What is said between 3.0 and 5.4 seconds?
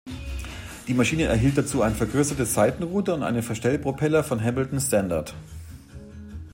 und einen Verstellpropeller von Hamilton Standard.